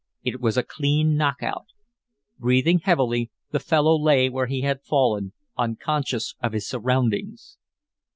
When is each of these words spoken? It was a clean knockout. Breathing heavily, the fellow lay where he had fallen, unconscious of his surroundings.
It 0.23 0.41
was 0.41 0.57
a 0.57 0.63
clean 0.63 1.15
knockout. 1.15 1.67
Breathing 2.39 2.79
heavily, 2.79 3.29
the 3.51 3.59
fellow 3.59 3.95
lay 3.95 4.29
where 4.31 4.47
he 4.47 4.61
had 4.61 4.81
fallen, 4.81 5.33
unconscious 5.55 6.33
of 6.41 6.53
his 6.53 6.67
surroundings. 6.67 7.59